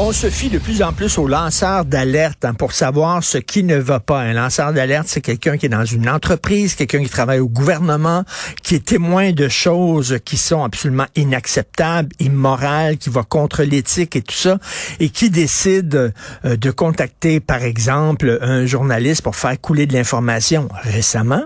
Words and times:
On 0.00 0.12
se 0.12 0.30
fie 0.30 0.48
de 0.48 0.60
plus 0.60 0.80
en 0.80 0.92
plus 0.92 1.18
aux 1.18 1.26
lanceurs 1.26 1.84
d'alerte 1.84 2.44
hein, 2.44 2.54
pour 2.54 2.70
savoir 2.70 3.24
ce 3.24 3.36
qui 3.36 3.64
ne 3.64 3.74
va 3.74 3.98
pas. 3.98 4.20
Un 4.20 4.32
lanceur 4.32 4.72
d'alerte, 4.72 5.08
c'est 5.08 5.20
quelqu'un 5.20 5.56
qui 5.56 5.66
est 5.66 5.70
dans 5.70 5.84
une 5.84 6.08
entreprise, 6.08 6.76
quelqu'un 6.76 7.02
qui 7.02 7.08
travaille 7.08 7.40
au 7.40 7.48
gouvernement, 7.48 8.22
qui 8.62 8.76
est 8.76 8.84
témoin 8.84 9.32
de 9.32 9.48
choses 9.48 10.20
qui 10.24 10.36
sont 10.36 10.62
absolument 10.62 11.06
inacceptables, 11.16 12.10
immorales, 12.20 12.96
qui 12.98 13.10
va 13.10 13.24
contre 13.24 13.64
l'éthique 13.64 14.14
et 14.14 14.22
tout 14.22 14.36
ça, 14.36 14.58
et 15.00 15.08
qui 15.08 15.30
décide 15.30 16.12
euh, 16.44 16.56
de 16.56 16.70
contacter, 16.70 17.40
par 17.40 17.64
exemple, 17.64 18.38
un 18.40 18.66
journaliste 18.66 19.22
pour 19.22 19.34
faire 19.34 19.60
couler 19.60 19.86
de 19.86 19.94
l'information. 19.94 20.68
Récemment, 20.84 21.42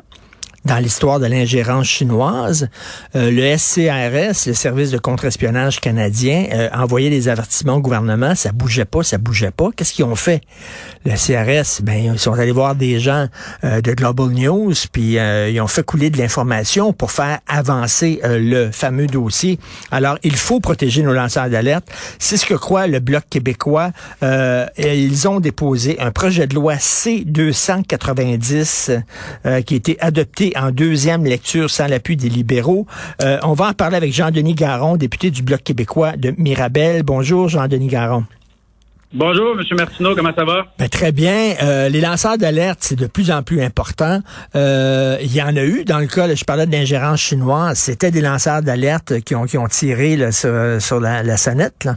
dans 0.64 0.78
l'histoire 0.78 1.18
de 1.18 1.26
l'ingérence 1.26 1.86
chinoise, 1.86 2.68
euh, 3.16 3.30
le 3.30 3.56
SCRS, 3.56 4.46
le 4.46 4.54
service 4.54 4.90
de 4.90 4.98
contre-espionnage 4.98 5.80
canadien, 5.80 6.46
euh, 6.52 6.68
envoyait 6.72 7.10
des 7.10 7.28
avertissements 7.28 7.74
au 7.74 7.80
gouvernement, 7.80 8.36
ça 8.36 8.52
bougeait 8.52 8.84
pas, 8.84 9.02
ça 9.02 9.18
bougeait 9.18 9.50
pas. 9.50 9.70
Qu'est-ce 9.74 9.92
qu'ils 9.92 10.04
ont 10.04 10.14
fait? 10.14 10.40
Le 11.04 11.10
CRS, 11.12 11.82
ben 11.82 12.12
ils 12.12 12.18
sont 12.18 12.34
allés 12.34 12.52
voir 12.52 12.76
des 12.76 13.00
gens 13.00 13.26
euh, 13.64 13.80
de 13.80 13.92
Global 13.92 14.28
News, 14.28 14.74
puis 14.92 15.18
euh, 15.18 15.50
ils 15.50 15.60
ont 15.60 15.66
fait 15.66 15.82
couler 15.82 16.10
de 16.10 16.18
l'information 16.18 16.92
pour 16.92 17.10
faire 17.10 17.40
avancer 17.48 18.20
le 18.24 18.70
fameux 18.70 19.08
dossier. 19.08 19.58
Alors, 19.90 20.16
il 20.22 20.36
faut 20.36 20.60
protéger 20.60 21.02
nos 21.02 21.12
lanceurs 21.12 21.50
d'alerte. 21.50 21.90
C'est 22.20 22.36
ce 22.36 22.46
que 22.46 22.54
croit 22.54 22.86
le 22.86 23.00
Bloc 23.00 23.24
québécois. 23.28 23.90
et 24.22 25.02
ils 25.02 25.26
ont 25.26 25.40
déposé 25.40 25.98
un 26.00 26.12
projet 26.12 26.46
de 26.46 26.54
loi 26.54 26.78
C-290 26.78 29.02
qui 29.64 29.74
a 29.74 29.76
été 29.76 30.00
adopté 30.00 30.51
en 30.56 30.70
deuxième 30.70 31.24
lecture 31.24 31.70
sans 31.70 31.86
l'appui 31.86 32.16
des 32.16 32.28
libéraux. 32.28 32.86
Euh, 33.22 33.38
on 33.42 33.52
va 33.52 33.68
en 33.68 33.72
parler 33.72 33.96
avec 33.96 34.12
Jean-Denis 34.12 34.54
Garon, 34.54 34.96
député 34.96 35.30
du 35.30 35.42
Bloc 35.42 35.62
québécois 35.62 36.16
de 36.16 36.34
Mirabel. 36.38 37.02
Bonjour, 37.02 37.48
Jean-Denis 37.48 37.88
Garon. 37.88 38.24
Bonjour, 39.14 39.58
M. 39.58 39.76
Martineau, 39.76 40.14
comment 40.14 40.32
ça 40.34 40.44
va? 40.44 40.72
Ben, 40.78 40.88
très 40.88 41.12
bien. 41.12 41.54
Euh, 41.62 41.90
les 41.90 42.00
lanceurs 42.00 42.38
d'alerte, 42.38 42.78
c'est 42.80 42.98
de 42.98 43.06
plus 43.06 43.30
en 43.30 43.42
plus 43.42 43.60
important. 43.60 44.20
Euh, 44.56 45.18
il 45.20 45.34
y 45.34 45.42
en 45.42 45.54
a 45.54 45.64
eu 45.64 45.84
dans 45.84 45.98
le 45.98 46.06
cas, 46.06 46.34
je 46.34 46.44
parlais 46.44 46.66
de 46.66 46.72
l'ingérence 46.72 47.20
chinoise, 47.20 47.78
c'était 47.78 48.10
des 48.10 48.22
lanceurs 48.22 48.62
d'alerte 48.62 49.20
qui 49.20 49.34
ont, 49.34 49.44
qui 49.44 49.58
ont 49.58 49.68
tiré 49.68 50.32
sur, 50.32 50.98
la, 50.98 51.22
la, 51.22 51.36
sonnette. 51.36 51.84
Là. 51.84 51.96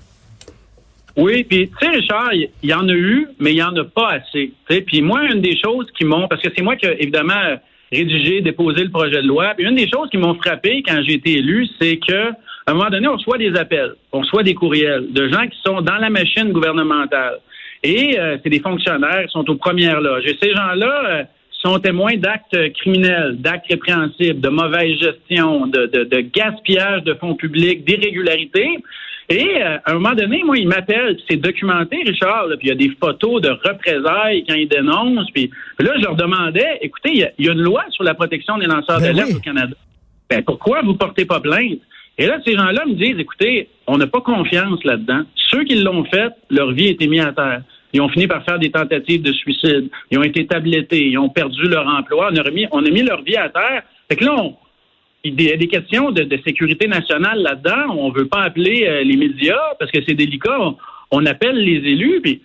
Oui, 1.15 1.45
puis 1.45 1.69
tu 1.69 1.85
sais, 1.85 1.89
Richard, 1.89 2.33
il 2.33 2.49
y, 2.63 2.73
en 2.73 2.89
a 2.89 2.93
eu, 2.93 3.27
mais 3.39 3.53
il 3.53 3.57
y 3.57 3.63
en 3.63 3.75
a 3.77 3.85
pas 3.85 4.19
assez. 4.19 4.51
Puis 4.85 5.01
moi, 5.01 5.23
une 5.23 5.39
des 5.39 5.57
choses 5.57 5.87
qui 5.97 6.03
m'ont, 6.03 6.27
parce 6.27 6.41
que 6.41 6.49
c'est 6.53 6.61
moi 6.61 6.75
qui, 6.75 6.85
évidemment, 6.85 7.55
rédiger, 7.91 8.41
déposer 8.41 8.83
le 8.83 8.89
projet 8.89 9.21
de 9.21 9.27
loi. 9.27 9.53
Puis 9.55 9.65
une 9.65 9.75
des 9.75 9.89
choses 9.89 10.09
qui 10.09 10.17
m'ont 10.17 10.35
frappé 10.35 10.83
quand 10.85 11.01
j'ai 11.07 11.15
été 11.15 11.37
élu, 11.37 11.67
c'est 11.79 11.97
que 11.97 12.31
à 12.67 12.71
un 12.71 12.73
moment 12.73 12.89
donné, 12.89 13.07
on 13.07 13.13
reçoit 13.13 13.37
des 13.37 13.55
appels, 13.55 13.93
on 14.11 14.21
reçoit 14.21 14.41
des 14.41 14.55
courriels 14.55 15.11
de 15.11 15.29
gens 15.29 15.45
qui 15.47 15.57
sont 15.63 15.81
dans 15.81 15.97
la 15.97 16.09
machine 16.09 16.51
gouvernementale. 16.51 17.39
Et 17.83 18.19
euh, 18.19 18.37
c'est 18.41 18.49
des 18.49 18.59
fonctionnaires 18.59 19.25
qui 19.25 19.31
sont 19.31 19.47
aux 19.47 19.55
premières 19.55 20.01
loges. 20.01 20.25
Et 20.25 20.35
ces 20.41 20.51
gens-là 20.51 21.01
euh, 21.05 21.23
sont 21.51 21.77
témoins 21.79 22.15
d'actes 22.17 22.57
criminels, 22.73 23.35
d'actes 23.39 23.67
répréhensibles, 23.69 24.41
de 24.41 24.49
mauvaise 24.49 24.97
gestion, 24.99 25.67
de, 25.67 25.85
de, 25.85 26.03
de 26.05 26.19
gaspillage 26.21 27.03
de 27.03 27.13
fonds 27.13 27.35
publics, 27.35 27.85
d'irrégularités. 27.85 28.79
Et 29.29 29.61
euh, 29.61 29.77
à 29.83 29.91
un 29.91 29.93
moment 29.95 30.13
donné, 30.13 30.43
moi, 30.43 30.57
il 30.57 30.67
m'appelle, 30.67 31.17
c'est 31.27 31.37
documenté, 31.37 32.03
Richard, 32.05 32.47
puis 32.59 32.67
il 32.67 32.69
y 32.69 32.71
a 32.71 32.75
des 32.75 32.91
photos 32.99 33.41
de 33.41 33.49
représailles 33.49 34.43
quand 34.47 34.53
ils 34.53 34.67
dénoncent. 34.67 35.31
Puis 35.31 35.49
là, 35.79 35.93
je 35.97 36.03
leur 36.03 36.15
demandais, 36.15 36.77
écoutez, 36.81 37.11
il 37.13 37.45
y, 37.45 37.49
a, 37.49 37.51
une 37.51 37.61
loi 37.61 37.83
sur 37.89 38.03
la 38.03 38.13
protection 38.13 38.57
des 38.57 38.67
lanceurs 38.67 38.99
ben 38.99 39.13
d'alerte 39.13 39.35
au 39.35 39.39
Canada. 39.39 39.75
Ben, 40.29 40.43
pourquoi 40.43 40.81
vous 40.83 40.93
portez 40.93 41.25
pas 41.25 41.39
plainte? 41.39 41.79
Et 42.17 42.27
là, 42.27 42.37
ces 42.45 42.53
gens-là 42.53 42.85
me 42.85 42.93
disent, 42.93 43.19
écoutez, 43.19 43.67
on 43.87 43.97
n'a 43.97 44.07
pas 44.07 44.21
confiance 44.21 44.83
là-dedans. 44.83 45.23
Ceux 45.49 45.63
qui 45.63 45.75
l'ont 45.75 46.05
fait, 46.05 46.31
leur 46.49 46.71
vie 46.71 46.87
a 46.87 46.91
été 46.91 47.07
mise 47.07 47.21
à 47.21 47.33
terre. 47.33 47.61
Ils 47.93 48.01
ont 48.01 48.09
fini 48.09 48.27
par 48.27 48.43
faire 48.43 48.59
des 48.59 48.71
tentatives 48.71 49.21
de 49.21 49.31
suicide. 49.31 49.89
Ils 50.11 50.19
ont 50.19 50.23
été 50.23 50.45
tablettés. 50.45 51.07
Ils 51.07 51.17
ont 51.17 51.29
perdu 51.29 51.63
leur 51.63 51.87
emploi. 51.87 52.29
On 52.31 52.35
a, 52.35 52.41
remis, 52.41 52.67
on 52.71 52.85
a 52.85 52.89
mis 52.89 53.03
leur 53.03 53.21
vie 53.23 53.37
à 53.37 53.49
terre. 53.49 53.83
Fait 54.09 54.17
que 54.17 54.25
là, 54.25 54.35
on, 54.37 54.55
il 55.25 55.41
y 55.41 55.51
a 55.51 55.57
des 55.57 55.67
questions 55.67 56.11
de, 56.11 56.39
sécurité 56.45 56.87
nationale 56.87 57.41
là-dedans. 57.41 57.95
On 57.97 58.11
veut 58.11 58.27
pas 58.27 58.43
appeler 58.43 58.85
euh, 58.87 59.03
les 59.03 59.17
médias 59.17 59.59
parce 59.79 59.91
que 59.91 59.99
c'est 60.07 60.13
délicat. 60.13 60.57
On, 61.11 61.25
appelle 61.25 61.57
les 61.57 61.77
élus. 61.91 62.21
Puis, 62.21 62.41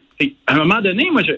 à 0.47 0.55
un 0.55 0.59
moment 0.59 0.81
donné, 0.81 1.11
moi, 1.11 1.23
je, 1.23 1.33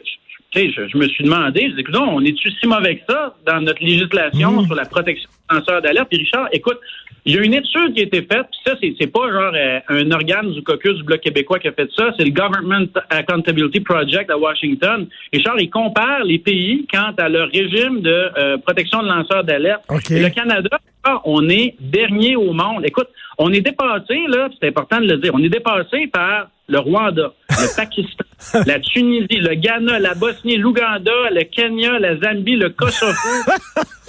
je, 0.54 0.96
me 0.96 1.08
suis 1.08 1.24
demandé, 1.24 1.72
je 1.76 1.82
dis, 1.82 1.98
on 1.98 2.20
est-tu 2.20 2.50
si 2.50 2.66
mauvais 2.66 2.96
que 2.96 3.02
ça 3.08 3.34
dans 3.46 3.60
notre 3.60 3.82
législation 3.82 4.62
mmh. 4.62 4.66
sur 4.66 4.74
la 4.74 4.84
protection 4.84 5.28
lanceurs 5.50 5.82
d'alerte? 5.82 6.08
Puis 6.08 6.18
Richard, 6.18 6.48
écoute, 6.52 6.78
il 7.24 7.36
y 7.36 7.38
a 7.38 7.42
une 7.42 7.54
étude 7.54 7.94
qui 7.94 8.00
a 8.00 8.02
été 8.02 8.22
faite, 8.22 8.46
puis 8.50 8.60
ça, 8.66 8.74
c'est, 8.80 9.06
pas 9.06 9.30
genre 9.30 9.52
euh, 9.54 9.78
un 9.88 10.10
organe 10.10 10.50
du 10.52 10.62
caucus 10.64 10.94
du 10.96 11.04
Bloc 11.04 11.20
québécois 11.20 11.60
qui 11.60 11.68
a 11.68 11.72
fait 11.72 11.88
ça, 11.96 12.12
c'est 12.18 12.24
le 12.24 12.32
Government 12.32 12.88
Accountability 13.10 13.78
Project 13.80 14.28
à 14.28 14.36
Washington. 14.36 15.06
Richard, 15.32 15.60
il 15.60 15.70
compare 15.70 16.24
les 16.24 16.40
pays 16.40 16.84
quant 16.92 17.12
à 17.16 17.28
leur 17.28 17.48
régime 17.48 18.00
de 18.00 18.10
euh, 18.36 18.58
protection 18.58 19.02
de 19.02 19.08
lanceurs 19.08 19.44
d'alerte. 19.44 19.84
Le 20.10 20.28
Canada, 20.30 20.80
on 21.24 21.48
est 21.48 21.76
dernier 21.78 22.34
au 22.34 22.52
monde. 22.52 22.84
Écoute, 22.84 23.08
on 23.38 23.52
est 23.52 23.60
dépassé, 23.60 24.18
là, 24.28 24.48
c'est 24.60 24.68
important 24.68 24.98
de 24.98 25.06
le 25.06 25.18
dire, 25.18 25.32
on 25.32 25.42
est 25.42 25.48
dépassé 25.48 26.08
par 26.08 26.48
le 26.68 26.78
Rwanda, 26.80 27.32
le 27.50 27.76
Pakistan, 27.76 28.24
la 28.66 28.80
Tunisie, 28.80 29.38
le 29.38 29.54
Ghana, 29.54 30.00
la 30.00 30.14
Bosnie, 30.14 30.56
l'Ouganda, 30.56 31.30
le 31.30 31.44
Kenya, 31.44 32.00
la 32.00 32.16
Zambie, 32.16 32.56
le 32.56 32.70
Kosovo, 32.70 33.12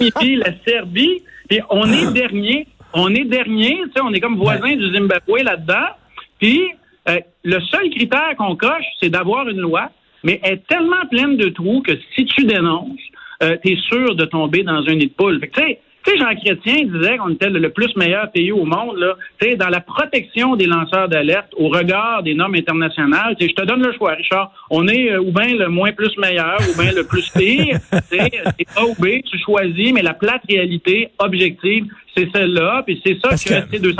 la 0.00 0.50
Serbie. 0.66 1.22
Et 1.50 1.60
on 1.70 1.90
est 1.90 2.12
dernier, 2.12 2.66
on 2.92 3.14
est 3.14 3.24
dernier, 3.24 3.80
tu 3.86 3.92
sais, 3.96 4.00
on 4.02 4.12
est 4.12 4.20
comme 4.20 4.36
voisin 4.36 4.76
du 4.76 4.92
Zimbabwe 4.92 5.42
là-dedans. 5.42 5.88
Puis 6.38 6.62
euh, 7.08 7.18
le 7.44 7.60
seul 7.60 7.90
critère 7.90 8.34
qu'on 8.38 8.56
coche, 8.56 8.84
c'est 9.00 9.10
d'avoir 9.10 9.48
une 9.48 9.60
loi, 9.60 9.90
mais 10.22 10.40
elle 10.42 10.54
est 10.54 10.66
tellement 10.68 11.06
pleine 11.10 11.36
de 11.36 11.48
trous 11.48 11.82
que 11.82 11.92
si 12.14 12.24
tu 12.24 12.44
dénonces, 12.44 12.98
euh, 13.42 13.56
tu 13.64 13.72
es 13.72 13.76
sûr 13.76 14.14
de 14.14 14.24
tomber 14.24 14.62
dans 14.62 14.82
un 14.86 14.94
nid 14.94 15.08
de 15.08 15.12
poule. 15.12 15.40
tu 15.40 15.60
sais, 15.60 15.80
tu 16.04 16.10
sais, 16.10 16.18
Jean 16.18 16.34
Chrétien 16.34 16.84
disait 16.84 17.16
qu'on 17.16 17.30
était 17.30 17.48
le 17.48 17.70
plus 17.70 17.94
meilleur 17.96 18.30
pays 18.30 18.52
au 18.52 18.64
monde, 18.64 18.98
là. 18.98 19.16
Tu 19.40 19.48
sais, 19.48 19.56
dans 19.56 19.68
la 19.68 19.80
protection 19.80 20.54
des 20.54 20.66
lanceurs 20.66 21.08
d'alerte 21.08 21.52
au 21.56 21.68
regard 21.68 22.22
des 22.22 22.34
normes 22.34 22.54
internationales. 22.54 23.34
Tu 23.38 23.46
sais, 23.46 23.54
je 23.56 23.62
te 23.62 23.66
donne 23.66 23.82
le 23.82 23.92
choix, 23.94 24.12
Richard. 24.12 24.52
On 24.70 24.86
est 24.86 25.12
euh, 25.12 25.20
ou 25.20 25.32
bien 25.32 25.56
le 25.56 25.68
moins 25.68 25.92
plus 25.92 26.16
meilleur, 26.18 26.58
ou 26.60 26.80
bien 26.80 26.92
le 26.92 27.04
plus 27.04 27.30
pire. 27.30 27.78
tu 28.10 28.18
sais, 28.18 28.30
c'est 28.58 28.66
A 28.76 28.84
ou 28.84 28.94
B, 28.98 29.22
tu 29.24 29.38
choisis, 29.38 29.92
mais 29.92 30.02
la 30.02 30.14
plate 30.14 30.42
réalité 30.48 31.08
objective, 31.18 31.86
c'est 32.16 32.28
celle-là, 32.34 32.82
puis 32.86 33.00
c'est 33.04 33.18
ça 33.20 33.30
que, 33.30 33.76
que... 33.76 33.94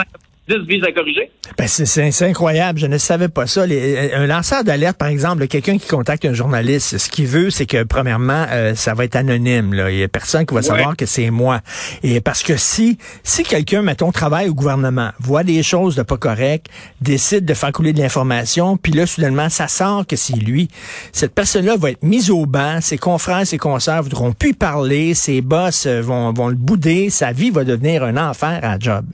200 0.49 0.65
vise 0.69 0.85
à 0.85 0.93
corriger? 0.93 1.31
Ben 1.57 1.67
c'est 1.67 2.27
incroyable, 2.27 2.79
je 2.79 2.87
ne 2.87 2.99
savais 2.99 3.29
pas 3.29 3.47
ça. 3.47 3.67
Les, 3.67 4.13
un 4.13 4.27
lanceur 4.27 4.63
d'alerte, 4.65 4.99
par 4.99 5.09
exemple, 5.09 5.47
quelqu'un 5.47 5.79
qui 5.79 5.89
contacte 5.89 6.25
un 6.25 6.35
journaliste, 6.35 6.99
ce 6.99 7.09
qu'il 7.09 7.27
veut, 7.27 7.51
c'est 7.51 7.67
que 7.67 7.83
premièrement, 7.83 8.47
euh, 8.51 8.75
ça 8.75 8.95
va 8.95 9.05
être 9.05 9.17
anonyme. 9.17 9.73
Là. 9.73 9.91
Il 9.91 9.99
y 9.99 10.03
a 10.03 10.09
personne 10.09 10.45
qui 10.45 10.55
va 10.55 10.63
savoir 10.63 10.97
que 10.97 11.07
c'est 11.07 11.31
moi. 11.31 11.61
Et 12.03 12.21
parce 12.21 12.43
que 12.43 12.57
si 12.57 12.99
si 13.23 13.43
quelqu'un, 13.43 13.83
mettons, 13.83 14.13
travaille 14.13 14.49
au 14.49 14.55
gouvernement, 14.55 15.11
voit 15.19 15.45
des 15.45 15.63
choses 15.63 15.97
de 15.97 16.03
pas 16.03 16.19
correctes, 16.19 16.67
décide 17.01 17.45
de 17.45 17.55
faire 17.55 17.73
couler 17.73 17.93
de 17.93 18.01
l'information, 18.01 18.77
puis 18.77 18.93
là, 18.93 19.07
soudainement, 19.07 19.49
ça 19.49 19.69
sort 19.69 20.07
que 20.07 20.17
c'est 20.17 20.37
lui, 20.37 20.69
cette 21.13 21.35
personne-là 21.35 21.77
va 21.77 21.91
être 21.91 22.03
mise 22.03 22.31
au 22.31 22.47
banc, 22.47 22.81
ses 22.81 22.99
confrères, 22.99 23.47
ses 23.47 23.59
consoeurs 23.59 24.03
voudront 24.03 24.33
plus 24.33 24.55
parler, 24.55 25.15
ses 25.15 25.41
boss 25.41 25.87
euh, 25.87 26.01
vont, 26.01 26.33
vont 26.33 26.49
le 26.49 26.55
bouder, 26.55 27.11
sa 27.11 27.33
vie 27.33 27.51
va 27.51 27.65
devenir 27.65 28.03
un 28.05 28.17
enfer 28.17 28.61
à 28.63 28.79
job. 28.79 29.05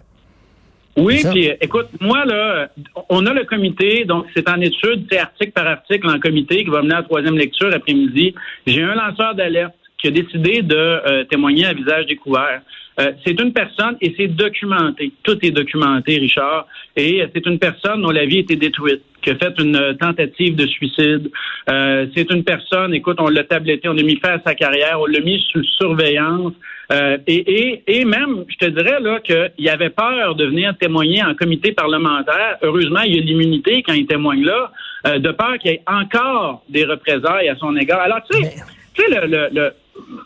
Oui, 1.01 1.23
puis 1.31 1.51
écoute, 1.61 1.89
moi, 2.01 2.25
là, 2.25 2.69
on 3.09 3.25
a 3.27 3.33
le 3.33 3.45
comité, 3.45 4.05
donc 4.05 4.27
c'est 4.35 4.49
en 4.49 4.61
étude, 4.61 5.07
c'est 5.11 5.19
article 5.19 5.53
par 5.53 5.67
article 5.67 6.09
en 6.09 6.19
comité 6.19 6.65
qui 6.65 6.71
va 6.71 6.83
mener 6.83 6.95
à 6.95 6.99
la 6.99 7.03
troisième 7.05 7.37
lecture 7.37 7.71
après-midi. 7.75 8.35
J'ai 8.67 8.83
un 8.83 8.95
lanceur 8.95 9.35
d'alerte 9.35 9.75
qui 9.99 10.09
a 10.09 10.11
décidé 10.11 10.63
de 10.63 10.77
euh, 10.77 11.25
témoigner 11.25 11.67
à 11.67 11.73
visage 11.73 12.07
découvert. 12.07 12.63
Euh, 13.01 13.13
c'est 13.25 13.41
une 13.41 13.53
personne, 13.53 13.97
et 14.01 14.15
c'est 14.17 14.29
documenté, 14.29 15.13
tout 15.23 15.39
est 15.43 15.51
documenté, 15.51 16.19
Richard, 16.19 16.67
et 16.97 17.25
c'est 17.35 17.47
une 17.47 17.59
personne 17.59 18.03
dont 18.03 18.11
la 18.11 18.27
vie 18.27 18.39
a 18.39 18.41
été 18.41 18.57
détruite, 18.57 19.03
qui 19.23 19.31
a 19.31 19.37
fait 19.37 19.55
une 19.59 19.97
tentative 19.99 20.57
de 20.57 20.67
suicide. 20.67 21.31
Euh, 21.71 22.07
c'est 22.15 22.31
une 22.31 22.45
personne, 22.45 22.95
écoute, 22.95 23.17
on 23.21 23.29
l'a 23.29 23.45
tabletté, 23.45 23.89
on 23.89 23.93
l'a 23.93 24.03
mis 24.03 24.17
fin 24.17 24.33
à 24.33 24.41
sa 24.45 24.55
carrière, 24.55 25.01
on 25.01 25.07
l'a 25.07 25.21
mis 25.21 25.45
sous 25.51 25.63
surveillance. 25.65 26.53
Euh, 26.93 27.19
et, 27.27 27.37
et, 27.37 27.83
et, 27.87 28.05
même, 28.05 28.45
je 28.49 28.57
te 28.57 28.71
dirais 28.71 29.01
là 29.01 29.21
qu'il 29.21 29.69
avait 29.69 29.91
peur 29.91 30.35
de 30.35 30.45
venir 30.47 30.77
témoigner 30.77 31.23
en 31.23 31.35
comité 31.35 31.73
parlementaire. 31.73 32.59
Heureusement, 32.63 33.03
il 33.03 33.15
y 33.15 33.19
a 33.19 33.23
l'immunité 33.23 33.83
quand 33.85 33.93
il 33.93 34.07
témoigne 34.07 34.45
là, 34.45 34.73
euh, 35.07 35.19
de 35.19 35.31
peur 35.31 35.57
qu'il 35.59 35.71
y 35.71 35.75
ait 35.75 35.83
encore 35.87 36.65
des 36.69 36.85
représailles 36.85 37.49
à 37.49 37.57
son 37.57 37.77
égard. 37.77 38.01
Alors, 38.01 38.21
tu 38.29 38.43
sais, 38.43 38.55
tu 38.95 39.03
sais, 39.03 39.27
le, 39.27 39.49
le, 39.53 39.73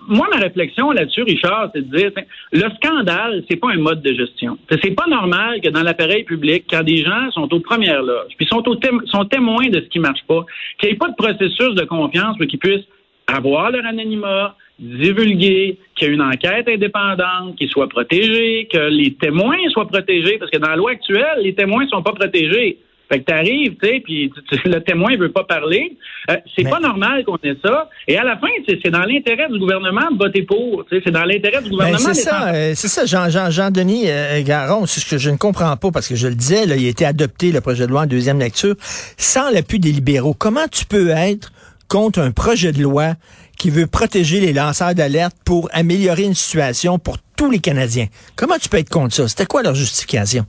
moi, 0.09 0.29
ma 0.32 0.38
réflexion 0.38 0.91
là-dessus, 0.91 1.23
Richard, 1.23 1.71
c'est 1.75 1.88
de 1.88 1.97
dire, 1.97 2.11
le 2.53 2.69
scandale, 2.76 3.44
c'est 3.49 3.56
pas 3.56 3.71
un 3.71 3.79
mode 3.79 4.03
de 4.03 4.12
gestion. 4.12 4.59
C'est 4.71 4.94
pas 4.94 5.06
normal 5.06 5.61
que 5.61 5.69
dans 5.69 5.82
l'appareil 5.82 6.25
public, 6.25 6.65
quand 6.69 6.82
des 6.82 6.99
gens 7.05 7.31
sont 7.32 7.53
aux 7.53 7.61
premières 7.61 8.03
loges, 8.03 8.32
puis 8.37 8.47
sont, 8.47 8.62
sont 9.06 9.25
témoins 9.25 9.69
de 9.69 9.81
ce 9.81 9.88
qui 9.88 9.99
marche 9.99 10.25
pas, 10.26 10.44
qu'il 10.79 10.88
n'y 10.88 10.94
ait 10.94 10.99
pas 10.99 11.09
de 11.09 11.15
processus 11.15 11.75
de 11.75 11.85
confiance 11.85 12.37
pour 12.37 12.47
qu'ils 12.47 12.59
puissent 12.59 12.87
avoir 13.26 13.71
leur 13.71 13.87
anonymat, 13.87 14.56
divulguer, 14.79 15.79
qu'il 15.94 16.09
y 16.09 16.11
ait 16.11 16.15
une 16.15 16.23
enquête 16.23 16.69
indépendante, 16.69 17.56
qu'ils 17.56 17.71
soient 17.71 17.88
protégés, 17.88 18.69
que 18.73 18.91
les 18.91 19.15
témoins 19.15 19.56
soient 19.71 19.87
protégés, 19.88 20.38
parce 20.38 20.50
que 20.50 20.59
dans 20.59 20.71
la 20.71 20.76
loi 20.76 20.93
actuelle, 20.93 21.41
les 21.43 21.55
témoins 21.55 21.85
ne 21.85 21.88
sont 21.88 22.03
pas 22.03 22.12
protégés. 22.12 22.79
Fait 23.14 23.20
que 23.20 23.26
t'arrives, 23.26 23.76
tu 23.81 23.88
sais, 23.88 24.00
puis 24.05 24.32
le 24.64 24.81
témoin 24.81 25.16
veut 25.16 25.31
pas 25.31 25.44
parler. 25.44 25.96
Euh, 26.31 26.37
c'est 26.56 26.64
pas 26.64 26.81
normal 26.81 27.25
qu'on 27.25 27.37
ait 27.44 27.56
ça. 27.64 27.88
Et 28.08 28.19
à 28.19 28.25
la 28.25 28.37
fin, 28.38 28.49
c'est 28.66 28.90
dans 28.90 29.05
l'intérêt 29.05 29.49
du 29.49 29.58
gouvernement 29.61 30.11
de 30.11 30.19
voter 30.19 30.43
pour. 30.43 30.84
C'est 30.90 31.12
dans 31.12 31.22
l'intérêt 31.22 31.62
du 31.62 31.70
gouvernement. 31.70 31.99
c'est 31.99 32.14
ça, 32.14 32.49
euh, 32.52 32.72
c'est 32.75 32.88
ça, 32.88 33.05
Jean, 33.05 33.31
Jean, 33.31 33.50
Jean 33.50 33.70
Denis 33.70 34.06
euh, 34.08 34.43
Garon. 34.43 34.87
C'est 34.87 34.99
ce 34.99 35.08
que 35.08 35.19
je 35.19 35.31
ne 35.31 35.37
comprends 35.37 35.76
pas 35.76 35.93
parce 35.93 36.08
que 36.08 36.16
je 36.16 36.26
le 36.26 36.34
disais, 36.34 36.66
là, 36.66 36.75
il 36.75 36.87
a 36.87 36.88
été 36.88 37.05
adopté 37.05 37.52
le 37.52 37.61
projet 37.61 37.87
de 37.87 37.93
loi 37.93 38.00
en 38.02 38.06
deuxième 38.06 38.40
lecture 38.40 38.75
sans 39.16 39.49
l'appui 39.50 39.78
des 39.78 39.93
libéraux. 39.93 40.34
Comment 40.34 40.66
tu 40.66 40.84
peux 40.84 41.11
être 41.11 41.52
contre 41.87 42.19
un 42.19 42.32
projet 42.32 42.72
de 42.72 42.82
loi 42.82 43.14
qui 43.56 43.70
veut 43.70 43.87
protéger 43.87 44.40
les 44.40 44.52
lanceurs 44.52 44.96
d'alerte 44.96 45.37
pour 45.44 45.69
améliorer 45.72 46.25
une 46.25 46.34
situation 46.34 46.99
pour 46.99 47.19
tous 47.37 47.52
les 47.52 47.61
Canadiens? 47.61 48.06
Comment 48.34 48.56
tu 48.61 48.69
peux 48.69 48.78
être 48.78 48.90
contre 48.90 49.14
ça? 49.14 49.28
C'était 49.28 49.46
quoi 49.46 49.62
leur 49.62 49.76
justification? 49.76 50.46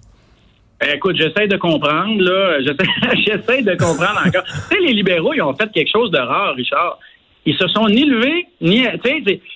Eh, 0.81 0.95
écoute, 0.95 1.15
j'essaie 1.15 1.47
de 1.47 1.57
comprendre, 1.57 2.21
là. 2.21 2.59
J'essaie 3.25 3.61
de 3.61 3.75
comprendre 3.75 4.21
encore. 4.25 4.43
tu 4.43 4.75
sais, 4.75 4.79
les 4.81 4.93
libéraux, 4.93 5.33
ils 5.33 5.41
ont 5.41 5.55
fait 5.55 5.71
quelque 5.71 5.89
chose 5.89 6.11
de 6.11 6.17
rare, 6.17 6.53
Richard 6.55 6.99
ils 7.45 7.55
se 7.57 7.67
sont 7.67 7.87
ni 7.87 8.05
levés, 8.05 8.47
ni, 8.59 8.85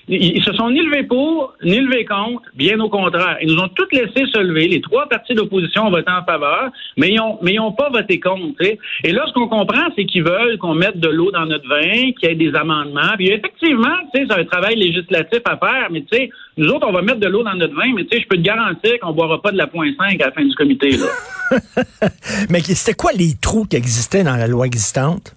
ils 0.08 0.44
se 0.44 0.54
sont 0.54 0.70
ni 0.70 0.82
levés 0.82 1.04
pour, 1.04 1.54
ni 1.64 1.80
levés 1.80 2.06
contre, 2.06 2.44
bien 2.54 2.80
au 2.80 2.90
contraire. 2.90 3.38
Ils 3.42 3.54
nous 3.54 3.60
ont 3.60 3.68
tous 3.70 3.88
laissé 3.92 4.30
se 4.32 4.40
lever. 4.40 4.68
Les 4.68 4.82
trois 4.82 5.10
partis 5.10 5.34
d'opposition 5.34 5.88
ont 5.88 5.90
voté 5.90 6.12
en 6.12 6.24
faveur, 6.24 6.70
mais 6.98 7.10
ils 7.10 7.20
ont, 7.20 7.40
mais 7.42 7.54
ils 7.54 7.60
ont 7.60 7.72
pas 7.72 7.90
voté 7.90 8.20
contre. 8.20 8.62
Et 8.62 9.12
là, 9.12 9.26
ce 9.28 9.34
qu'on 9.34 9.48
comprend, 9.48 9.90
c'est 9.96 10.06
qu'ils 10.06 10.24
veulent 10.24 10.60
qu'on 10.60 10.76
mette 10.76 11.00
de 11.00 11.10
l'eau 11.10 11.32
dans 11.32 11.48
notre 11.48 11.68
vin, 11.68 12.12
qu'il 12.12 12.30
y 12.30 12.32
ait 12.32 12.36
des 12.36 12.54
amendements. 12.56 13.16
Puis 13.18 13.30
effectivement, 13.32 13.96
tu 14.14 14.22
sais, 14.22 14.28
c'est 14.30 14.40
un 14.40 14.46
travail 14.46 14.76
législatif 14.76 15.42
à 15.46 15.58
faire, 15.58 15.88
mais 15.92 16.02
tu 16.02 16.16
sais, 16.16 16.30
nous 16.58 16.68
autres, 16.70 16.88
on 16.88 16.92
va 16.92 17.02
mettre 17.02 17.20
de 17.20 17.28
l'eau 17.28 17.44
dans 17.44 17.56
notre 17.56 17.74
vin, 17.74 17.92
mais 17.96 18.04
tu 18.06 18.18
sais, 18.18 18.24
je 18.24 18.28
peux 18.28 18.38
te 18.38 18.42
garantir 18.42 19.00
qu'on 19.02 19.14
boira 19.14 19.42
pas 19.42 19.52
de 19.52 19.58
la 19.58 19.68
point 19.68 19.90
5 19.98 20.22
à 20.22 20.26
la 20.28 20.32
fin 20.32 20.44
du 20.44 20.54
comité, 20.54 20.92
là. 20.92 21.08
mais 22.50 22.60
c'était 22.60 22.94
quoi 22.94 23.12
les 23.14 23.34
trous 23.42 23.66
qui 23.66 23.76
existaient 23.76 24.24
dans 24.24 24.36
la 24.36 24.48
loi 24.48 24.68
existante? 24.68 25.34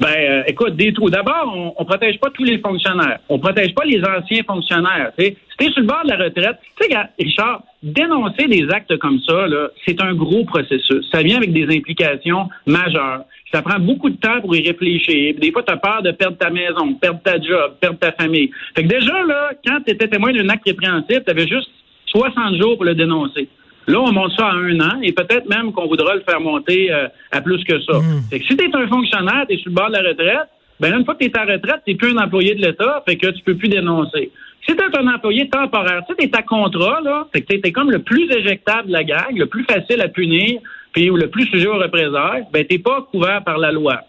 Ben, 0.00 0.16
euh, 0.16 0.42
écoute, 0.46 0.76
des 0.76 0.94
trous. 0.94 1.10
D'abord, 1.10 1.52
on, 1.54 1.74
on 1.76 1.84
protège 1.84 2.18
pas 2.18 2.30
tous 2.30 2.44
les 2.44 2.58
fonctionnaires. 2.58 3.18
On 3.28 3.38
protège 3.38 3.74
pas 3.74 3.84
les 3.84 4.02
anciens 4.02 4.42
fonctionnaires. 4.44 5.12
Si 5.18 5.36
sur 5.58 5.82
le 5.82 5.86
bord 5.86 6.02
de 6.04 6.10
la 6.10 6.16
retraite, 6.16 6.56
tu 6.80 6.88
sais, 6.88 6.96
Richard, 7.18 7.62
dénoncer 7.82 8.46
des 8.46 8.66
actes 8.70 8.96
comme 8.96 9.20
ça, 9.20 9.44
c'est 9.86 10.00
un 10.02 10.14
gros 10.14 10.44
processus. 10.44 11.06
Ça 11.12 11.22
vient 11.22 11.36
avec 11.36 11.52
des 11.52 11.64
implications 11.64 12.48
majeures. 12.66 13.24
Ça 13.52 13.60
prend 13.60 13.78
beaucoup 13.78 14.08
de 14.08 14.16
temps 14.16 14.40
pour 14.40 14.56
y 14.56 14.66
réfléchir. 14.66 15.34
Des 15.38 15.52
fois, 15.52 15.62
tu 15.62 15.72
as 15.72 15.76
peur 15.76 16.02
de 16.02 16.12
perdre 16.12 16.38
ta 16.38 16.48
maison, 16.48 16.94
perdre 16.94 17.20
ta 17.22 17.38
job, 17.38 17.74
perdre 17.78 17.98
ta 17.98 18.12
famille. 18.12 18.50
Fait 18.74 18.84
que 18.84 18.88
déjà, 18.88 19.22
là, 19.24 19.50
quand 19.66 19.80
tu 19.84 19.92
étais 19.92 20.08
témoin 20.08 20.32
d'un 20.32 20.48
acte 20.48 20.64
répréhensible, 20.66 21.24
tu 21.24 21.30
avais 21.30 21.46
juste 21.46 21.68
60 22.06 22.56
jours 22.56 22.76
pour 22.76 22.84
le 22.86 22.94
dénoncer. 22.94 23.48
Là, 23.90 24.00
on 24.00 24.12
monte 24.12 24.32
ça 24.32 24.46
à 24.46 24.54
un 24.54 24.80
an 24.80 25.00
et 25.02 25.12
peut-être 25.12 25.48
même 25.48 25.72
qu'on 25.72 25.86
voudra 25.86 26.14
le 26.14 26.22
faire 26.22 26.40
monter 26.40 26.92
euh, 26.92 27.08
à 27.32 27.40
plus 27.40 27.62
que 27.64 27.80
ça. 27.80 27.98
Hmm. 27.98 28.22
Fait 28.30 28.40
que 28.40 28.46
si 28.46 28.56
tu 28.56 28.64
es 28.64 28.76
un 28.76 28.88
fonctionnaire, 28.88 29.44
tu 29.48 29.54
es 29.54 29.58
sur 29.58 29.70
le 29.70 29.74
bord 29.74 29.88
de 29.88 29.94
la 29.94 30.08
retraite, 30.08 30.48
ben 30.78 30.90
là, 30.90 30.98
une 30.98 31.04
fois 31.04 31.14
que 31.14 31.24
tu 31.24 31.30
es 31.30 31.38
à 31.38 31.44
retraite, 31.44 31.82
tu 31.86 31.94
plus 31.96 32.16
un 32.16 32.24
employé 32.24 32.54
de 32.54 32.62
l'État, 32.62 33.02
fait 33.06 33.16
que 33.16 33.26
tu 33.28 33.42
peux 33.42 33.56
plus 33.56 33.68
dénoncer. 33.68 34.30
Si 34.66 34.76
tu 34.76 34.82
es 34.82 34.98
un 34.98 35.14
employé 35.14 35.48
temporaire, 35.48 36.02
tu 36.06 36.24
es 36.24 36.36
à 36.36 36.42
contrat, 36.42 37.00
là, 37.02 37.26
fait 37.32 37.42
que 37.42 37.54
tu 37.54 37.60
es, 37.66 37.72
comme 37.72 37.90
le 37.90 38.00
plus 38.00 38.30
éjectable 38.30 38.88
de 38.88 38.92
la 38.92 39.04
gang, 39.04 39.36
le 39.36 39.46
plus 39.46 39.64
facile 39.64 40.00
à 40.00 40.08
punir, 40.08 40.60
puis 40.92 41.06
le 41.06 41.28
plus 41.28 41.46
sujet 41.46 41.66
aux 41.66 41.78
représailles, 41.78 42.44
ben 42.52 42.64
t'es 42.64 42.78
pas 42.78 43.06
couvert 43.10 43.42
par 43.44 43.58
la 43.58 43.72
loi. 43.72 44.00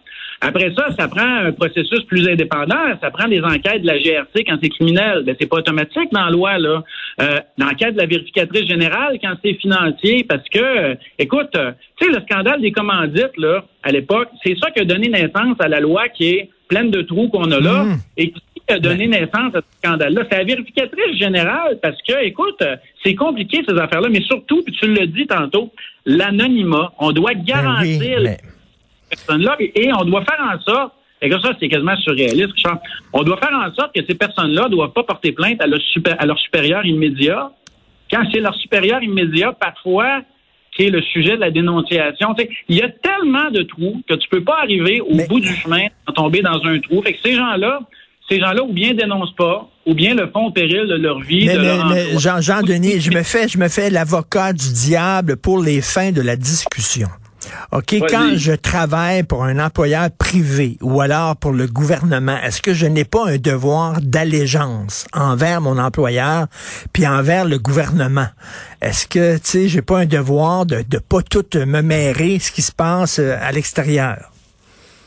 Après 0.44 0.72
ça, 0.74 0.88
ça 0.98 1.06
prend 1.06 1.24
un 1.46 1.52
processus 1.52 2.02
plus 2.02 2.28
indépendant. 2.28 2.98
Ça 3.00 3.12
prend 3.12 3.28
des 3.28 3.40
enquêtes 3.42 3.82
de 3.82 3.86
la 3.86 3.98
GRC 3.98 4.44
quand 4.44 4.58
c'est 4.60 4.70
criminel. 4.70 5.22
Ben, 5.24 5.36
c'est 5.40 5.46
pas 5.46 5.58
automatique 5.58 6.10
dans 6.10 6.24
la 6.24 6.30
loi, 6.30 6.58
là. 6.58 6.82
Euh, 7.20 7.38
l'enquête 7.58 7.94
de 7.94 7.98
la 8.00 8.06
vérificatrice 8.06 8.66
générale 8.66 9.18
quand 9.22 9.34
c'est 9.44 9.54
financier, 9.54 10.24
parce 10.28 10.46
que, 10.48 10.96
écoute, 11.20 11.52
tu 11.52 12.06
sais, 12.06 12.12
le 12.12 12.20
scandale 12.22 12.60
des 12.60 12.72
commandites, 12.72 13.36
là, 13.38 13.64
à 13.84 13.92
l'époque, 13.92 14.30
c'est 14.44 14.58
ça 14.58 14.72
qui 14.72 14.80
a 14.80 14.84
donné 14.84 15.08
naissance 15.08 15.56
à 15.60 15.68
la 15.68 15.78
loi 15.78 16.08
qui 16.08 16.30
est 16.30 16.50
pleine 16.66 16.90
de 16.90 17.02
trous 17.02 17.28
qu'on 17.28 17.50
a 17.52 17.60
là. 17.60 17.84
Mmh. 17.84 17.96
Et 18.16 18.32
qui 18.32 18.42
a 18.68 18.80
donné 18.80 19.06
naissance 19.06 19.54
à 19.54 19.60
ce 19.60 19.78
scandale-là? 19.78 20.22
C'est 20.28 20.38
la 20.38 20.44
vérificatrice 20.44 21.18
générale, 21.18 21.78
parce 21.80 22.02
que, 22.02 22.24
écoute, 22.24 22.64
c'est 23.04 23.14
compliqué, 23.14 23.62
ces 23.68 23.78
affaires-là, 23.78 24.08
mais 24.10 24.22
surtout, 24.22 24.60
puis 24.64 24.74
tu 24.74 24.88
le 24.88 25.06
dis 25.06 25.28
tantôt, 25.28 25.72
l'anonymat. 26.04 26.92
On 26.98 27.12
doit 27.12 27.34
ben 27.34 27.44
garantir 27.44 28.18
personnes-là 29.16 29.56
et 29.58 29.92
on 29.92 30.04
doit 30.04 30.24
faire 30.24 30.40
en 30.40 30.60
sorte 30.60 30.92
et 31.22 31.28
que 31.28 31.40
ça, 31.40 31.52
c'est 31.60 31.68
quasiment 31.68 31.96
surréaliste. 31.96 32.52
On 33.12 33.22
doit 33.22 33.36
faire 33.36 33.56
en 33.56 33.72
sorte 33.74 33.94
que 33.94 34.04
ces 34.04 34.14
personnes-là 34.14 34.64
ne 34.64 34.70
doivent 34.70 34.92
pas 34.92 35.04
porter 35.04 35.30
plainte 35.30 35.62
à 35.62 35.68
leur, 35.68 35.80
super, 35.80 36.16
à 36.18 36.26
leur 36.26 36.38
supérieur 36.38 36.84
immédiat. 36.84 37.52
Quand 38.10 38.24
c'est 38.32 38.40
leur 38.40 38.54
supérieur 38.56 39.02
immédiat, 39.02 39.52
parfois, 39.52 40.20
qui 40.76 40.84
est 40.84 40.90
le 40.90 41.00
sujet 41.00 41.36
de 41.36 41.40
la 41.40 41.50
dénonciation. 41.50 42.34
il 42.68 42.76
y 42.76 42.82
a 42.82 42.88
tellement 42.88 43.50
de 43.50 43.62
trous 43.62 44.02
que 44.08 44.14
tu 44.14 44.28
peux 44.28 44.42
pas 44.42 44.58
arriver 44.62 45.00
au 45.00 45.14
bout 45.28 45.38
du 45.38 45.54
chemin 45.54 45.86
sans 46.06 46.14
tomber 46.14 46.40
dans 46.40 46.60
un 46.64 46.80
trou. 46.80 47.02
Fait 47.02 47.12
que 47.12 47.20
ces 47.22 47.34
gens-là, 47.34 47.80
ces 48.28 48.40
gens-là 48.40 48.64
ou 48.64 48.72
bien 48.72 48.94
dénoncent 48.94 49.36
pas, 49.36 49.68
ou 49.86 49.94
bien 49.94 50.14
le 50.14 50.28
font 50.28 50.46
au 50.46 50.50
péril 50.50 50.88
de 50.88 50.94
leur 50.94 51.20
vie. 51.20 51.46
Mais, 51.46 51.56
de 51.56 52.18
Jean, 52.18 52.40
Jean 52.40 52.62
Denis, 52.62 53.00
je 53.00 53.10
me 53.12 53.22
fais, 53.22 53.46
je 53.48 53.58
me 53.58 53.68
fais 53.68 53.90
l'avocat 53.90 54.52
du 54.52 54.72
diable 54.72 55.36
pour 55.36 55.62
les 55.62 55.80
fins 55.82 56.10
de 56.10 56.22
la 56.22 56.36
discussion. 56.36 57.08
OK, 57.72 57.94
quand 58.08 58.32
je 58.36 58.52
travaille 58.52 59.22
pour 59.22 59.44
un 59.44 59.58
employeur 59.58 60.08
privé 60.18 60.76
ou 60.80 61.00
alors 61.00 61.36
pour 61.36 61.52
le 61.52 61.66
gouvernement, 61.66 62.36
est-ce 62.42 62.62
que 62.62 62.74
je 62.74 62.86
n'ai 62.86 63.04
pas 63.04 63.26
un 63.26 63.38
devoir 63.38 64.00
d'allégeance 64.00 65.06
envers 65.12 65.60
mon 65.60 65.78
employeur 65.78 66.46
puis 66.92 67.06
envers 67.06 67.44
le 67.44 67.58
gouvernement? 67.58 68.28
Est-ce 68.80 69.06
que, 69.06 69.36
tu 69.36 69.42
sais, 69.44 69.68
j'ai 69.68 69.82
pas 69.82 70.00
un 70.00 70.06
devoir 70.06 70.66
de 70.66 70.76
ne 70.76 70.98
pas 70.98 71.22
tout 71.22 71.46
me 71.54 71.80
mêler 71.80 72.38
ce 72.38 72.50
qui 72.50 72.62
se 72.62 72.72
passe 72.72 73.18
euh, 73.18 73.36
à 73.40 73.52
l'extérieur? 73.52 74.32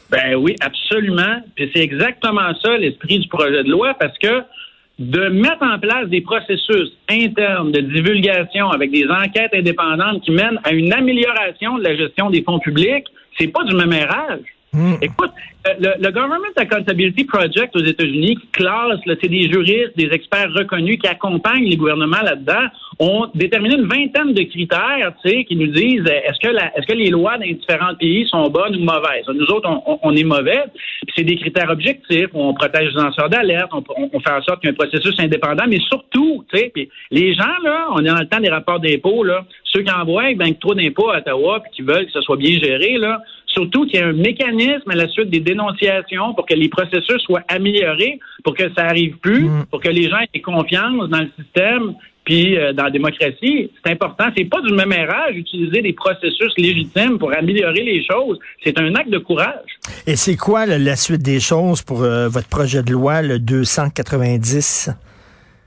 Ben 0.09 0.35
oui, 0.35 0.55
absolument. 0.61 1.41
Puis 1.55 1.69
c'est 1.73 1.81
exactement 1.81 2.53
ça 2.61 2.77
l'esprit 2.77 3.19
du 3.19 3.27
projet 3.27 3.63
de 3.63 3.69
loi 3.69 3.93
parce 3.99 4.17
que 4.17 4.43
de 4.97 5.27
mettre 5.29 5.63
en 5.63 5.77
place 5.77 6.07
des 6.07 6.21
processus 6.21 6.97
internes 7.09 7.71
de 7.71 7.81
divulgation 7.81 8.69
avec 8.69 8.91
des 8.91 9.05
enquêtes 9.09 9.53
indépendantes 9.53 10.23
qui 10.23 10.31
mènent 10.31 10.59
à 10.63 10.71
une 10.71 10.93
amélioration 10.93 11.77
de 11.77 11.83
la 11.83 11.95
gestion 11.95 12.29
des 12.29 12.43
fonds 12.43 12.59
publics, 12.59 13.05
c'est 13.37 13.49
pas 13.49 13.63
du 13.63 13.75
mémérage. 13.75 14.54
Hmm. 14.75 14.95
Écoute, 15.01 15.31
euh, 15.67 15.93
le, 15.99 16.11
Government 16.11 16.51
Accountability 16.57 17.23
Project 17.23 17.73
aux 17.77 17.83
États-Unis, 17.83 18.35
qui 18.35 18.47
classe, 18.47 18.99
c'est 19.05 19.29
des 19.29 19.49
juristes, 19.49 19.95
des 19.95 20.09
experts 20.11 20.51
reconnus 20.53 20.99
qui 20.99 21.07
accompagnent 21.07 21.63
les 21.63 21.77
gouvernements 21.77 22.21
là-dedans, 22.21 22.67
ont 22.99 23.27
déterminé 23.33 23.75
une 23.75 23.87
vingtaine 23.87 24.33
de 24.33 24.43
critères, 24.43 25.13
tu 25.23 25.29
sais, 25.29 25.45
qui 25.45 25.55
nous 25.55 25.67
disent 25.67 26.03
euh, 26.05 26.27
est-ce 26.27 26.39
que 26.39 26.53
est-ce 26.53 26.85
que 26.85 26.93
les 26.93 27.09
lois 27.09 27.37
dans 27.37 27.45
différents 27.45 27.95
pays 27.95 28.27
sont 28.27 28.49
bonnes 28.49 28.75
ou 28.75 28.79
mauvaises? 28.79 29.25
Nous 29.33 29.45
autres, 29.45 29.69
on, 30.03 30.13
est 30.13 30.23
mauvais. 30.25 30.63
c'est 31.15 31.23
des 31.23 31.37
critères 31.37 31.69
objectifs. 31.69 32.27
On 32.33 32.53
protège 32.53 32.93
les 32.93 33.01
lanceurs 33.01 33.29
d'alerte, 33.29 33.71
on, 33.73 34.19
fait 34.19 34.31
en 34.31 34.41
sorte 34.41 34.59
qu'il 34.59 34.69
y 34.69 34.73
ait 34.73 34.75
un 34.75 34.87
processus 34.87 35.17
indépendant, 35.19 35.65
mais 35.69 35.79
surtout, 35.87 36.43
tu 36.51 36.59
sais, 36.59 36.73
les 37.11 37.33
gens 37.33 37.57
là, 37.63 37.87
on 37.91 37.99
est 38.03 38.09
dans 38.09 38.19
le 38.19 38.27
temps 38.27 38.41
des 38.41 38.49
rapports 38.49 38.81
d'impôts 38.81 39.23
là, 39.23 39.45
ceux 39.63 39.83
qui 39.83 39.91
envoient 39.91 40.33
ben, 40.35 40.53
trop 40.55 40.73
d'impôts 40.73 41.11
à 41.11 41.19
Ottawa 41.19 41.61
puis 41.61 41.71
qui 41.77 41.81
veulent 41.81 42.05
que 42.05 42.11
ça 42.11 42.21
soit 42.21 42.37
bien 42.37 42.59
géré 42.59 42.97
là, 42.97 43.21
surtout 43.55 43.85
qu'il 43.85 43.99
y 43.99 44.03
ait 44.03 44.05
un 44.05 44.13
mécanisme 44.13 44.89
à 44.89 44.95
la 44.95 45.07
suite 45.07 45.29
des 45.29 45.39
dénonciations 45.39 46.33
pour 46.33 46.45
que 46.45 46.53
les 46.53 46.69
processus 46.69 47.21
soient 47.21 47.43
améliorés, 47.47 48.19
pour 48.43 48.55
que 48.55 48.63
ça 48.75 48.85
arrive 48.85 49.17
plus, 49.17 49.45
mm. 49.45 49.65
pour 49.71 49.79
que 49.79 49.89
les 49.89 50.09
gens 50.09 50.19
aient 50.33 50.41
confiance 50.41 51.09
dans 51.09 51.21
le 51.21 51.29
système 51.39 51.95
puis 52.25 52.57
euh, 52.57 52.73
dans 52.73 52.85
la 52.85 52.89
démocratie, 52.89 53.71
c'est 53.83 53.91
important. 53.91 54.25
C'est 54.35 54.45
pas 54.45 54.59
du 54.61 54.73
même 54.73 54.91
âge 54.91 55.35
d'utiliser 55.35 55.81
des 55.81 55.93
processus 55.93 56.51
légitimes 56.57 57.19
pour 57.19 57.31
améliorer 57.31 57.83
les 57.83 58.03
choses. 58.03 58.39
C'est 58.63 58.77
un 58.79 58.93
acte 58.95 59.11
de 59.11 59.19
courage. 59.19 59.69
Et 60.07 60.15
c'est 60.15 60.35
quoi 60.35 60.65
la 60.65 60.95
suite 60.95 61.21
des 61.21 61.39
choses 61.39 61.83
pour 61.83 62.03
euh, 62.03 62.27
votre 62.27 62.49
projet 62.49 62.81
de 62.81 62.91
loi, 62.91 63.21
le 63.21 63.37
290? 63.37 64.89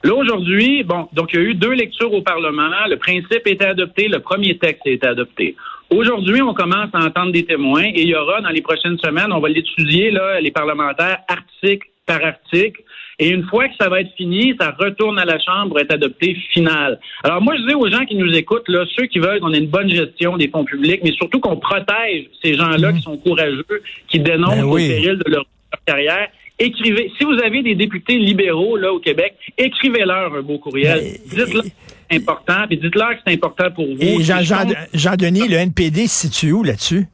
Là, 0.05 0.15
aujourd'hui, 0.15 0.83
bon, 0.83 1.09
donc 1.13 1.33
il 1.33 1.41
y 1.41 1.43
a 1.43 1.47
eu 1.47 1.55
deux 1.55 1.73
lectures 1.73 2.13
au 2.13 2.23
Parlement. 2.23 2.69
Le 2.89 2.97
principe 2.97 3.47
a 3.47 3.51
été 3.51 3.65
adopté, 3.65 4.09
le 4.09 4.19
premier 4.21 4.59
texte 4.59 4.83
a 4.87 4.91
été 4.91 5.07
adopté. 5.07 5.57
Aujourd'hui, 5.91 6.43
on 6.43 6.53
commence 6.53 6.91
à 6.93 6.99
entendre 7.05 7.33
des 7.33 7.45
témoins 7.45 7.85
et 7.85 8.03
il 8.03 8.09
y 8.09 8.15
aura 8.15 8.41
dans 8.43 8.51
les 8.51 8.61
prochaines 8.61 8.99
semaines, 8.99 9.33
on 9.33 9.41
va 9.41 9.49
l'étudier, 9.49 10.11
là, 10.11 10.39
les 10.41 10.51
parlementaires, 10.51 11.19
article 11.29 11.89
par 12.05 12.23
article. 12.25 12.83
Et 13.19 13.31
une 13.31 13.45
fois 13.45 13.69
que 13.69 13.75
ça 13.81 13.89
va 13.89 14.01
être 14.03 14.13
fini, 14.17 14.55
ça 14.61 14.75
retourne 14.79 15.19
à 15.19 15.25
la 15.25 15.39
Chambre 15.41 15.69
pour 15.71 15.81
être 15.81 15.93
adopté 15.93 16.35
final. 16.53 17.01
Alors 17.25 17.41
moi, 17.43 17.55
je 17.57 17.67
dis 17.67 17.75
aux 17.75 17.89
gens 17.91 18.05
qui 18.05 18.17
nous 18.17 18.33
écoutent, 18.35 18.69
là, 18.69 18.85
ceux 18.97 19.07
qui 19.07 19.19
veulent 19.19 19.41
qu'on 19.41 19.53
ait 19.53 19.59
une 19.59 19.67
bonne 19.69 19.89
gestion 19.91 20.37
des 20.37 20.49
fonds 20.49 20.65
publics, 20.65 21.01
mais 21.03 21.13
surtout 21.13 21.41
qu'on 21.41 21.57
protège 21.57 22.27
ces 22.43 22.55
gens-là 22.55 22.93
qui 22.93 23.03
sont 23.03 23.17
courageux, 23.17 23.65
qui 24.09 24.21
dénoncent 24.21 24.57
Ben 24.57 24.65
oui. 24.65 24.85
au 24.85 24.89
péril 24.89 25.19
de 25.25 25.31
leur 25.31 25.45
carrière, 25.87 26.29
écrivez. 26.59 27.11
Si 27.19 27.25
vous 27.25 27.39
avez 27.43 27.63
des 27.63 27.75
députés 27.75 28.19
libéraux 28.19 28.77
là 28.77 28.93
au 28.93 29.01
Québec, 29.01 29.35
écrivez-leur 29.57 30.35
un 30.35 30.43
beau 30.43 30.59
courriel. 30.59 31.01
Mais- 31.03 31.45
Dites-leur 31.45 31.65
c'est 32.11 32.17
important, 32.17 32.67
puis 32.69 32.77
dites-leur 32.79 33.11
que 33.11 33.21
c'est 33.27 33.35
important 33.35 33.71
pour 33.71 33.87
vous. 33.87 33.97
Et 34.01 34.23
Jean, 34.23 34.41
Jean, 34.43 34.65
compte- 34.65 34.77
Jean-Denis, 34.95 35.49
le 35.49 35.57
NPD 35.57 36.07
se 36.07 36.27
situe 36.29 36.53
où 36.53 36.63
là-dessus? 36.63 37.07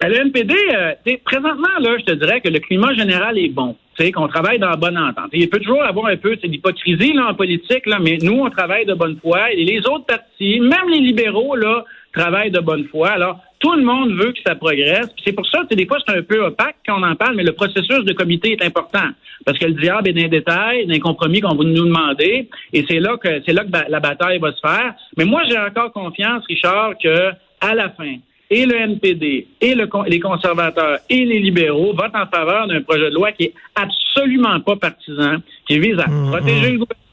À 0.00 0.08
Le 0.08 0.16
NPD, 0.16 0.54
euh, 0.74 0.92
présentement, 1.24 1.76
là, 1.80 1.96
je 1.98 2.04
te 2.04 2.12
dirais 2.12 2.40
que 2.40 2.48
le 2.48 2.60
climat 2.60 2.94
général 2.94 3.36
est 3.36 3.48
bon. 3.48 3.74
Tu 3.98 4.04
sais, 4.04 4.12
qu'on 4.12 4.28
travaille 4.28 4.60
dans 4.60 4.68
la 4.70 4.76
bonne 4.76 4.96
entente. 4.96 5.30
Il 5.32 5.48
peut 5.50 5.58
toujours 5.58 5.82
avoir 5.82 6.06
un 6.06 6.16
peu 6.16 6.36
d'hypocrisie 6.36 7.12
là, 7.14 7.30
en 7.30 7.34
politique, 7.34 7.84
là, 7.86 7.98
mais 8.00 8.16
nous, 8.22 8.34
on 8.44 8.48
travaille 8.48 8.86
de 8.86 8.94
bonne 8.94 9.18
foi. 9.20 9.52
Et 9.52 9.64
les 9.64 9.80
autres 9.80 10.06
partis, 10.06 10.60
même 10.60 10.88
les 10.88 11.00
libéraux, 11.00 11.56
là, 11.56 11.84
travaillent 12.12 12.52
de 12.52 12.60
bonne 12.60 12.86
foi. 12.86 13.08
Alors, 13.10 13.40
tout 13.60 13.72
le 13.72 13.82
monde 13.82 14.12
veut 14.12 14.32
que 14.32 14.38
ça 14.46 14.54
progresse. 14.54 15.08
C'est 15.24 15.32
pour 15.32 15.46
ça, 15.46 15.62
que 15.68 15.74
des 15.74 15.86
fois, 15.86 15.98
c'est 16.06 16.16
un 16.16 16.22
peu 16.22 16.44
opaque 16.44 16.76
quand 16.86 17.00
on 17.00 17.02
en 17.02 17.16
parle, 17.16 17.36
mais 17.36 17.42
le 17.42 17.52
processus 17.52 18.04
de 18.04 18.12
comité 18.12 18.52
est 18.52 18.64
important. 18.64 19.08
Parce 19.44 19.58
que 19.58 19.66
le 19.66 19.74
diable 19.74 20.08
est 20.08 20.12
dans 20.12 20.22
les 20.22 20.28
détails, 20.28 20.86
dans 20.86 20.92
les 20.92 21.00
compromis 21.00 21.40
qu'on 21.40 21.54
va 21.54 21.64
nous 21.64 21.84
demander. 21.84 22.48
Et 22.72 22.84
c'est 22.88 23.00
là 23.00 23.16
que 23.16 23.42
c'est 23.44 23.52
là 23.52 23.64
que 23.64 23.90
la 23.90 24.00
bataille 24.00 24.38
va 24.38 24.52
se 24.52 24.60
faire. 24.60 24.94
Mais 25.16 25.24
moi, 25.24 25.42
j'ai 25.48 25.58
encore 25.58 25.92
confiance, 25.92 26.44
Richard, 26.48 26.94
que 27.02 27.30
à 27.60 27.74
la 27.74 27.90
fin, 27.90 28.16
et 28.50 28.64
le 28.64 28.76
NPD, 28.76 29.46
et 29.60 29.74
le 29.74 29.88
les 30.06 30.20
conservateurs, 30.20 30.98
et 31.10 31.24
les 31.24 31.38
libéraux 31.40 31.92
votent 31.92 32.14
en 32.14 32.26
faveur 32.26 32.66
d'un 32.66 32.80
projet 32.82 33.10
de 33.10 33.14
loi 33.14 33.32
qui 33.32 33.44
est 33.44 33.54
absolument 33.74 34.60
pas 34.60 34.76
partisan, 34.76 35.36
qui 35.66 35.78
vise 35.78 35.98
à 35.98 36.06
protéger 36.30 36.72
le 36.72 36.78
gouvernement, 36.78 37.07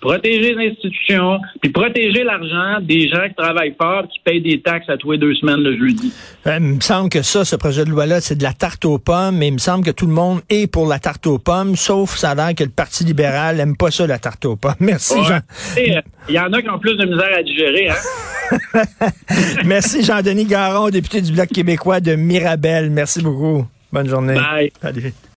protéger 0.00 0.54
les 0.54 0.68
institutions, 0.70 1.38
puis 1.60 1.70
protéger 1.70 2.22
l'argent 2.24 2.80
des 2.80 3.08
gens 3.08 3.28
qui 3.28 3.34
travaillent 3.34 3.74
fort, 3.80 4.04
qui 4.12 4.20
payent 4.24 4.40
des 4.40 4.60
taxes 4.60 4.88
à 4.88 4.96
tous 4.96 5.12
les 5.12 5.18
deux 5.18 5.34
semaines 5.34 5.60
le 5.60 5.76
jeudi. 5.76 6.12
Euh, 6.46 6.56
il 6.60 6.64
me 6.76 6.80
semble 6.80 7.08
que 7.10 7.22
ça, 7.22 7.44
ce 7.44 7.56
projet 7.56 7.84
de 7.84 7.90
loi-là, 7.90 8.20
c'est 8.20 8.36
de 8.36 8.42
la 8.42 8.52
tarte 8.52 8.84
aux 8.84 8.98
pommes, 8.98 9.36
mais 9.38 9.48
il 9.48 9.54
me 9.54 9.58
semble 9.58 9.84
que 9.84 9.90
tout 9.90 10.06
le 10.06 10.12
monde 10.12 10.40
est 10.50 10.66
pour 10.70 10.86
la 10.86 10.98
tarte 10.98 11.26
aux 11.26 11.38
pommes, 11.38 11.74
sauf 11.76 12.16
ça 12.16 12.30
a 12.30 12.34
l'air 12.34 12.54
que 12.54 12.64
le 12.64 12.70
Parti 12.70 13.04
libéral 13.04 13.58
aime 13.60 13.76
pas 13.76 13.90
ça, 13.90 14.06
la 14.06 14.18
tarte 14.18 14.44
aux 14.44 14.56
pommes. 14.56 14.74
Merci, 14.80 15.14
Ouais. 15.14 15.24
Jean. 15.24 15.40
Euh, 15.78 16.00
Il 16.28 16.34
y 16.34 16.38
en 16.38 16.52
a 16.52 16.62
qui 16.62 16.68
ont 16.70 16.78
plus 16.78 16.96
de 16.96 17.04
misère 17.04 17.30
à 17.36 17.42
digérer, 17.42 17.88
hein? 17.88 18.82
Merci, 19.64 20.04
Jean-Denis 20.04 20.44
Garon, 20.44 20.88
député 20.90 21.20
du 21.20 21.32
Bloc 21.32 21.48
québécois 21.48 22.00
de 22.00 22.14
Mirabel. 22.14 22.90
Merci 22.90 23.20
beaucoup. 23.22 23.66
Bonne 23.92 24.08
journée. 24.08 24.34
Bye. 24.34 24.70
Salut. 24.80 25.12